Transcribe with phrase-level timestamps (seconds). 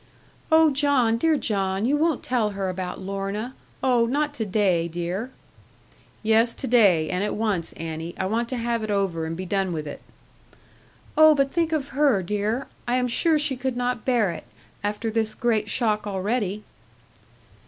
[0.51, 3.53] 'Oh, John, dear John, you won't tell her about Lorna
[3.83, 5.29] oh, not to day, dear.'
[6.23, 8.15] 'Yes, to day, and at once, Annie.
[8.17, 10.01] I want to have it over, and be done with it.'
[11.15, 12.65] 'Oh, but think of her, dear.
[12.87, 14.45] I am sure she could not bear it,
[14.83, 16.63] after this great shock already.'